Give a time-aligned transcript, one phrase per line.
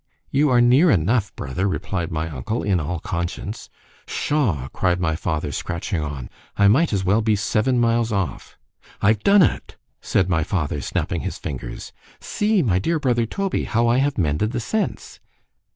[0.31, 4.67] —You are near enough, brother, replied my uncle, in all conscience.——Pshaw!
[4.69, 10.41] cried my father, scratching on——I might as well be seven miles off.—I've done it—said my
[10.43, 15.19] father, snapping his fingers—See, my dear brother Toby, how I have mended the sense.